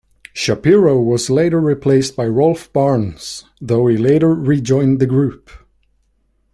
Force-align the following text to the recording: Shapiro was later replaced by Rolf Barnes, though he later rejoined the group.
Shapiro 0.33 0.99
was 0.99 1.29
later 1.29 1.59
replaced 1.59 2.15
by 2.15 2.25
Rolf 2.25 2.73
Barnes, 2.73 3.43
though 3.61 3.85
he 3.85 3.97
later 3.97 4.33
rejoined 4.33 4.97
the 4.97 5.05
group. 5.05 5.51